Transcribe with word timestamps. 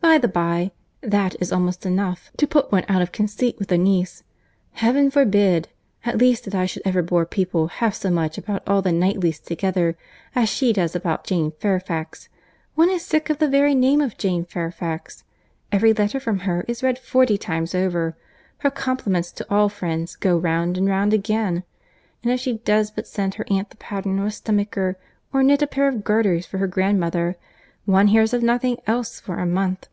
By 0.00 0.16
the 0.16 0.28
bye, 0.28 0.70
that 1.02 1.36
is 1.38 1.52
almost 1.52 1.84
enough 1.86 2.32
to 2.38 2.46
put 2.46 2.72
one 2.72 2.84
out 2.88 3.02
of 3.02 3.12
conceit 3.12 3.56
with 3.58 3.70
a 3.70 3.76
niece. 3.78 4.22
Heaven 4.72 5.10
forbid! 5.12 5.68
at 6.04 6.16
least, 6.18 6.44
that 6.44 6.54
I 6.56 6.64
should 6.66 6.82
ever 6.86 7.02
bore 7.02 7.26
people 7.26 7.66
half 7.68 7.94
so 7.94 8.10
much 8.10 8.36
about 8.38 8.62
all 8.66 8.80
the 8.80 8.90
Knightleys 8.90 9.38
together, 9.38 9.96
as 10.34 10.48
she 10.48 10.72
does 10.72 10.96
about 10.96 11.24
Jane 11.26 11.50
Fairfax. 11.60 12.28
One 12.74 12.88
is 12.90 13.02
sick 13.04 13.28
of 13.30 13.36
the 13.38 13.48
very 13.48 13.74
name 13.74 14.00
of 14.00 14.16
Jane 14.18 14.44
Fairfax. 14.44 15.22
Every 15.70 15.92
letter 15.92 16.18
from 16.18 16.40
her 16.40 16.64
is 16.66 16.82
read 16.82 16.98
forty 16.98 17.36
times 17.36 17.72
over; 17.74 18.16
her 18.58 18.70
compliments 18.70 19.30
to 19.32 19.46
all 19.50 19.68
friends 19.68 20.16
go 20.16 20.36
round 20.38 20.78
and 20.78 20.88
round 20.88 21.12
again; 21.12 21.62
and 22.24 22.32
if 22.32 22.40
she 22.40 22.54
does 22.58 22.90
but 22.90 23.06
send 23.06 23.34
her 23.34 23.44
aunt 23.50 23.70
the 23.70 23.76
pattern 23.76 24.18
of 24.20 24.26
a 24.26 24.30
stomacher, 24.30 24.96
or 25.34 25.42
knit 25.44 25.60
a 25.62 25.66
pair 25.66 25.86
of 25.86 26.02
garters 26.02 26.46
for 26.46 26.58
her 26.58 26.66
grandmother, 26.68 27.36
one 27.84 28.08
hears 28.08 28.32
of 28.34 28.42
nothing 28.42 28.78
else 28.86 29.20
for 29.20 29.38
a 29.38 29.46
month. 29.46 29.86